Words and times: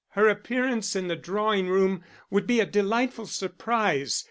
Her 0.13 0.27
appearance 0.29 0.95
in 0.95 1.09
the 1.09 1.15
drawing 1.15 1.69
room 1.69 2.03
would 2.31 2.47
be 2.47 2.59
a 2.59 2.65
delightful 2.65 3.27
surprise. 3.27 4.19